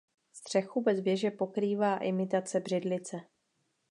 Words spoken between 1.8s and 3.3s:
imitace břidlice.